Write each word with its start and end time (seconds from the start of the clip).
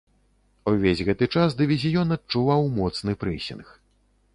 Увесь 0.71 1.03
гэты 1.11 1.29
час 1.35 1.57
дывізіён 1.61 2.17
адчуваў 2.19 2.61
моцны 2.79 3.11
прэсінг. 3.27 3.65